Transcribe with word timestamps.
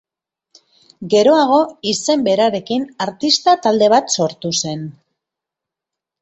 Geroago 1.13 1.59
izen 1.91 2.23
berarekin 2.27 2.87
artista 3.07 3.55
talde 3.67 3.91
bat 3.97 4.11
sortu 4.23 4.53
zen. 4.63 4.83